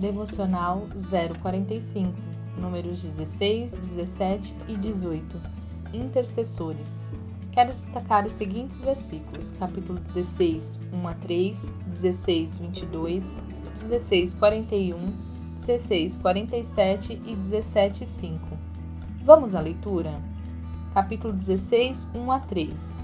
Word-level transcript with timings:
Devocional 0.00 0.86
045, 1.42 2.14
números 2.56 3.02
16, 3.02 3.76
17 3.76 4.56
e 4.66 4.74
18. 4.74 5.38
Intercessores. 5.92 7.04
Quero 7.52 7.68
destacar 7.68 8.24
os 8.24 8.32
seguintes 8.32 8.80
versículos: 8.80 9.50
capítulo 9.50 10.00
16, 10.00 10.80
1 10.90 11.06
a 11.06 11.12
3, 11.12 11.78
16, 11.86 12.58
22, 12.60 13.36
16, 13.74 14.34
41, 14.36 14.96
16, 15.54 16.16
47 16.16 17.20
e 17.26 17.36
17, 17.36 18.06
5. 18.06 18.58
Vamos 19.22 19.54
à 19.54 19.60
leitura? 19.60 20.18
Capítulo 20.94 21.34
16, 21.34 22.08
1 22.14 22.32
a 22.32 22.40
3. 22.40 22.96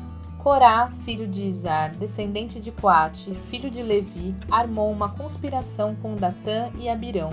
Corá, 0.47 0.93
filho 1.05 1.27
de 1.27 1.45
Izar, 1.45 1.97
descendente 1.97 2.61
de 2.61 2.71
Coate, 2.71 3.35
filho 3.51 3.69
de 3.69 3.83
Levi, 3.83 4.33
armou 4.49 4.93
uma 4.93 5.09
conspiração 5.09 5.97
com 5.97 6.15
Datã 6.15 6.71
e 6.79 6.89
Abirão, 6.89 7.31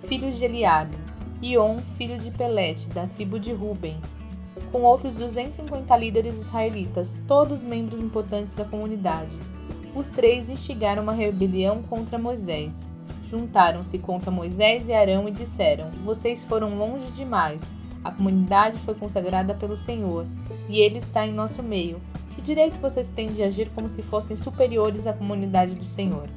filhos 0.00 0.36
de 0.36 0.46
Eliabe, 0.46 0.96
Ion, 1.40 1.78
filho 1.96 2.18
de 2.18 2.28
Pelete, 2.32 2.88
da 2.88 3.06
tribo 3.06 3.38
de 3.38 3.52
Ruben, 3.52 3.96
com 4.72 4.82
outros 4.82 5.16
250 5.18 5.96
líderes 5.96 6.34
israelitas, 6.38 7.16
todos 7.28 7.62
membros 7.62 8.00
importantes 8.00 8.52
da 8.52 8.64
comunidade. 8.64 9.38
Os 9.94 10.10
três 10.10 10.50
instigaram 10.50 11.04
uma 11.04 11.12
rebelião 11.12 11.84
contra 11.84 12.18
Moisés. 12.18 12.84
Juntaram-se 13.30 13.96
contra 13.96 14.32
Moisés 14.32 14.88
e 14.88 14.92
Arão 14.92 15.28
e 15.28 15.30
disseram: 15.30 15.88
Vocês 16.04 16.42
foram 16.42 16.74
longe 16.74 17.12
demais 17.12 17.62
a 18.06 18.12
comunidade 18.12 18.78
foi 18.78 18.94
consagrada 18.94 19.52
pelo 19.52 19.76
Senhor, 19.76 20.24
e 20.68 20.78
Ele 20.78 20.98
está 20.98 21.26
em 21.26 21.32
nosso 21.32 21.60
meio. 21.60 22.00
Que 22.36 22.42
direito 22.42 22.78
vocês 22.78 23.08
têm 23.08 23.32
de 23.32 23.42
agir 23.42 23.70
como 23.70 23.88
se 23.88 24.02
fossem 24.02 24.36
superiores 24.36 25.06
à 25.06 25.12
comunidade 25.14 25.74
do 25.74 25.86
Senhor? 25.86 26.28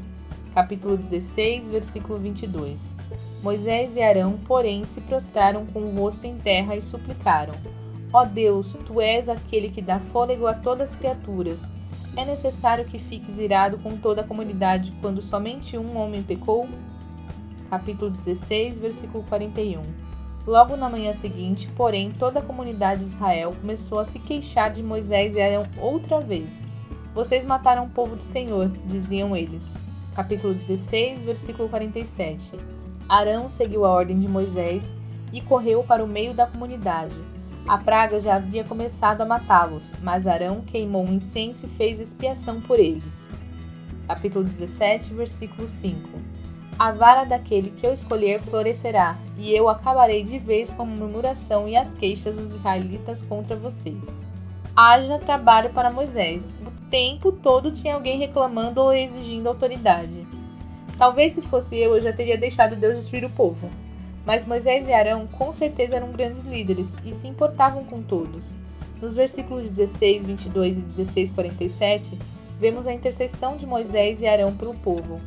Capítulo 0.53 0.95
16, 0.95 1.71
versículo 1.71 2.17
22. 2.17 2.79
Moisés 3.43 3.97
e 3.97 4.01
Arão, 4.01 4.39
porém, 4.47 4.85
se 4.85 5.01
prostraram 5.01 5.65
com 5.65 5.81
o 5.81 5.93
rosto 5.99 6.25
em 6.25 6.37
terra 6.37 6.77
e 6.77 6.81
suplicaram: 6.81 7.53
Ó 8.13 8.23
Deus, 8.23 8.77
tu 8.85 9.01
és 9.01 9.27
aquele 9.27 9.69
que 9.69 9.81
dá 9.81 9.99
fôlego 9.99 10.47
a 10.47 10.53
todas 10.53 10.93
as 10.93 10.95
criaturas. 10.97 11.69
É 12.15 12.23
necessário 12.23 12.85
que 12.85 12.97
fiques 12.97 13.37
irado 13.37 13.77
com 13.77 13.97
toda 13.97 14.21
a 14.21 14.27
comunidade 14.27 14.93
quando 15.01 15.21
somente 15.21 15.77
um 15.77 15.97
homem 15.97 16.23
pecou? 16.23 16.69
Capítulo 17.69 18.09
16, 18.09 18.79
versículo 18.79 19.25
41. 19.25 19.81
Logo 20.47 20.75
na 20.75 20.89
manhã 20.89 21.13
seguinte, 21.13 21.67
porém, 21.75 22.11
toda 22.11 22.39
a 22.39 22.43
comunidade 22.43 23.01
de 23.01 23.07
Israel 23.07 23.55
começou 23.59 23.99
a 23.99 24.05
se 24.05 24.17
queixar 24.17 24.71
de 24.71 24.81
Moisés 24.81 25.35
e 25.35 25.41
Arão 25.41 25.65
outra 25.77 26.19
vez. 26.19 26.61
Vocês 27.13 27.43
mataram 27.43 27.85
o 27.85 27.89
povo 27.89 28.15
do 28.15 28.23
Senhor, 28.23 28.69
diziam 28.85 29.35
eles. 29.35 29.77
Capítulo 30.15 30.53
16, 30.53 31.23
versículo 31.23 31.69
47. 31.69 32.53
Arão 33.07 33.49
seguiu 33.49 33.85
a 33.85 33.89
ordem 33.89 34.17
de 34.17 34.27
Moisés 34.27 34.93
e 35.33 35.41
correu 35.41 35.83
para 35.83 36.03
o 36.03 36.07
meio 36.07 36.33
da 36.33 36.47
comunidade. 36.47 37.15
A 37.67 37.77
praga 37.77 38.19
já 38.19 38.35
havia 38.35 38.63
começado 38.63 39.21
a 39.21 39.25
matá-los, 39.25 39.93
mas 40.01 40.25
Arão 40.25 40.61
queimou 40.61 41.05
um 41.05 41.13
incenso 41.13 41.65
e 41.65 41.69
fez 41.69 41.99
expiação 41.99 42.61
por 42.61 42.79
eles. 42.79 43.29
Capítulo 44.07 44.43
17, 44.43 45.13
versículo 45.13 45.67
5 45.67 46.38
a 46.79 46.93
vara 46.93 47.25
daquele 47.25 47.71
que 47.71 47.85
eu 47.85 47.91
escolher 47.91 48.39
florescerá, 48.39 49.17
e 49.37 49.53
eu 49.53 49.67
acabarei 49.67 50.23
de 50.23 50.39
vez 50.39 50.69
com 50.69 50.83
a 50.83 50.85
murmuração 50.85 51.67
e 51.67 51.75
as 51.75 51.93
queixas 51.93 52.37
dos 52.37 52.55
israelitas 52.55 53.21
contra 53.21 53.53
vocês. 53.53 54.25
Haja 54.73 55.19
trabalho 55.19 55.71
para 55.71 55.91
Moisés. 55.91 56.57
O 56.65 56.89
tempo 56.89 57.33
todo 57.33 57.69
tinha 57.69 57.95
alguém 57.95 58.17
reclamando 58.17 58.79
ou 58.79 58.93
exigindo 58.93 59.49
autoridade. 59.49 60.25
Talvez 60.97 61.33
se 61.33 61.41
fosse 61.41 61.75
eu, 61.77 61.95
eu 61.95 62.01
já 62.01 62.13
teria 62.13 62.37
deixado 62.37 62.77
Deus 62.77 62.95
destruir 62.95 63.25
o 63.25 63.29
povo. 63.29 63.69
Mas 64.25 64.45
Moisés 64.45 64.87
e 64.87 64.93
Arão 64.93 65.27
com 65.27 65.51
certeza 65.51 65.97
eram 65.97 66.13
grandes 66.13 66.43
líderes 66.43 66.95
e 67.03 67.11
se 67.13 67.27
importavam 67.27 67.83
com 67.83 68.01
todos. 68.01 68.55
Nos 69.01 69.17
versículos 69.17 69.63
16, 69.63 70.27
22 70.27 70.77
e 70.77 70.81
16, 70.81 71.31
47, 71.33 72.17
vemos 72.57 72.87
a 72.87 72.93
intercessão 72.93 73.57
de 73.57 73.65
Moisés 73.65 74.21
e 74.21 74.27
Arão 74.27 74.55
pelo 74.55 74.73
povo 74.75 75.19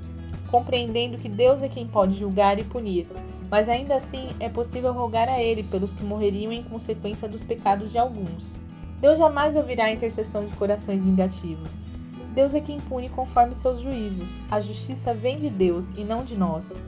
compreendendo 0.52 1.16
que 1.16 1.30
Deus 1.30 1.62
é 1.62 1.68
quem 1.68 1.86
pode 1.86 2.18
julgar 2.18 2.58
e 2.58 2.64
punir, 2.64 3.08
mas 3.50 3.70
ainda 3.70 3.96
assim 3.96 4.28
é 4.38 4.50
possível 4.50 4.92
rogar 4.92 5.26
a 5.26 5.42
Ele 5.42 5.62
pelos 5.62 5.94
que 5.94 6.04
morreriam 6.04 6.52
em 6.52 6.62
consequência 6.62 7.26
dos 7.26 7.42
pecados 7.42 7.90
de 7.90 7.96
alguns. 7.96 8.60
Deus 9.00 9.18
jamais 9.18 9.56
ouvirá 9.56 9.86
a 9.86 9.92
intercessão 9.92 10.44
de 10.44 10.54
corações 10.54 11.04
vingativos. 11.04 11.86
Deus 12.34 12.54
é 12.54 12.60
quem 12.60 12.78
pune 12.78 13.08
conforme 13.08 13.54
seus 13.54 13.80
juízos. 13.80 14.40
A 14.50 14.60
justiça 14.60 15.14
vem 15.14 15.38
de 15.38 15.48
Deus 15.48 15.88
e 15.96 16.04
não 16.04 16.22
de 16.22 16.36
nós. 16.36 16.78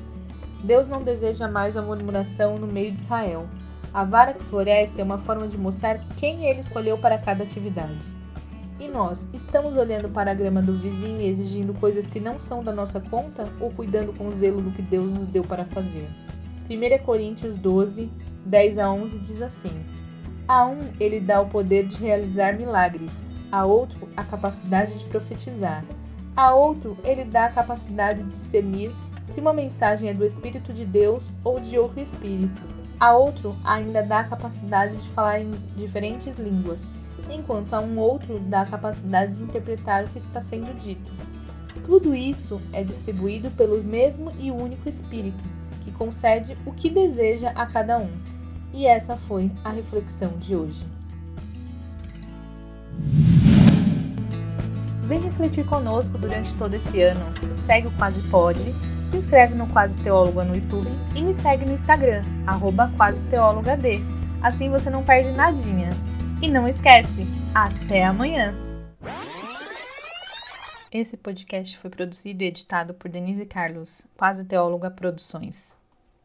Deus 0.62 0.86
não 0.86 1.02
deseja 1.02 1.48
mais 1.48 1.76
a 1.76 1.82
murmuração 1.82 2.58
no 2.58 2.66
meio 2.66 2.92
de 2.92 2.98
Israel. 2.98 3.48
A 3.92 4.04
vara 4.04 4.34
que 4.34 4.44
floresce 4.44 5.00
é 5.00 5.04
uma 5.04 5.18
forma 5.18 5.48
de 5.48 5.56
mostrar 5.56 5.98
quem 6.16 6.44
ele 6.44 6.60
escolheu 6.60 6.98
para 6.98 7.18
cada 7.18 7.42
atividade. 7.42 8.23
E 8.78 8.88
nós, 8.88 9.28
estamos 9.32 9.76
olhando 9.76 10.08
para 10.08 10.32
a 10.32 10.34
grama 10.34 10.60
do 10.60 10.76
vizinho 10.76 11.20
e 11.20 11.28
exigindo 11.28 11.72
coisas 11.74 12.08
que 12.08 12.18
não 12.18 12.40
são 12.40 12.62
da 12.62 12.72
nossa 12.72 13.00
conta 13.00 13.48
ou 13.60 13.70
cuidando 13.70 14.12
com 14.12 14.30
zelo 14.32 14.60
do 14.60 14.72
que 14.72 14.82
Deus 14.82 15.12
nos 15.12 15.28
deu 15.28 15.44
para 15.44 15.64
fazer? 15.64 16.08
1 16.68 17.04
Coríntios 17.04 17.56
12, 17.56 18.10
10 18.44 18.78
a 18.78 18.90
11 18.90 19.20
diz 19.20 19.40
assim: 19.42 19.72
A 20.48 20.66
um 20.66 20.80
ele 20.98 21.20
dá 21.20 21.40
o 21.40 21.46
poder 21.46 21.86
de 21.86 21.98
realizar 21.98 22.56
milagres, 22.56 23.24
a 23.52 23.64
outro 23.64 24.08
a 24.16 24.24
capacidade 24.24 24.98
de 24.98 25.04
profetizar, 25.04 25.84
a 26.34 26.52
outro 26.52 26.98
ele 27.04 27.24
dá 27.24 27.44
a 27.44 27.52
capacidade 27.52 28.24
de 28.24 28.30
discernir 28.30 28.90
se 29.28 29.40
uma 29.40 29.52
mensagem 29.52 30.10
é 30.10 30.14
do 30.14 30.24
Espírito 30.24 30.72
de 30.72 30.84
Deus 30.84 31.30
ou 31.44 31.60
de 31.60 31.78
outro 31.78 32.00
espírito. 32.00 32.60
A 32.98 33.12
outro 33.12 33.54
ainda 33.64 34.02
dá 34.02 34.20
a 34.20 34.24
capacidade 34.24 34.96
de 34.96 35.08
falar 35.08 35.40
em 35.40 35.52
diferentes 35.76 36.34
línguas 36.36 36.88
enquanto 37.32 37.74
a 37.74 37.80
um 37.80 37.98
outro 37.98 38.38
dá 38.38 38.62
a 38.62 38.66
capacidade 38.66 39.34
de 39.34 39.42
interpretar 39.42 40.04
o 40.04 40.08
que 40.08 40.18
está 40.18 40.40
sendo 40.40 40.74
dito. 40.78 41.10
Tudo 41.84 42.14
isso 42.14 42.60
é 42.72 42.82
distribuído 42.82 43.50
pelo 43.50 43.82
mesmo 43.82 44.32
e 44.38 44.50
único 44.50 44.88
Espírito, 44.88 45.42
que 45.82 45.92
concede 45.92 46.56
o 46.64 46.72
que 46.72 46.88
deseja 46.88 47.50
a 47.50 47.66
cada 47.66 47.98
um. 47.98 48.10
E 48.72 48.86
essa 48.86 49.16
foi 49.16 49.50
a 49.62 49.70
reflexão 49.70 50.32
de 50.38 50.56
hoje. 50.56 50.86
Vem 55.02 55.20
refletir 55.20 55.66
conosco 55.66 56.16
durante 56.16 56.54
todo 56.54 56.74
esse 56.74 57.00
ano. 57.02 57.26
Segue 57.54 57.88
o 57.88 57.90
Quase 57.92 58.20
Pode, 58.30 58.74
se 59.10 59.16
inscreve 59.18 59.54
no 59.54 59.66
Quase 59.66 59.98
Teóloga 59.98 60.44
no 60.44 60.56
YouTube 60.56 60.88
e 61.14 61.22
me 61.22 61.34
segue 61.34 61.66
no 61.66 61.72
Instagram, 61.72 62.22
arroba 62.46 62.90
Quase 62.96 63.22
D. 63.22 64.00
Assim 64.42 64.70
você 64.70 64.88
não 64.88 65.04
perde 65.04 65.30
nadinha. 65.32 65.90
E 66.42 66.48
não 66.48 66.68
esquece, 66.68 67.22
até 67.54 68.04
amanhã! 68.04 68.54
Esse 70.92 71.16
podcast 71.16 71.78
foi 71.78 71.90
produzido 71.90 72.42
e 72.42 72.46
editado 72.46 72.94
por 72.94 73.10
Denise 73.10 73.46
Carlos, 73.46 74.06
Quase 74.16 74.44
Teóloga 74.44 74.90
Produções. 74.90 75.76